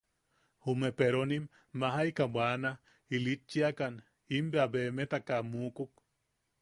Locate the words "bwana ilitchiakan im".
2.35-4.45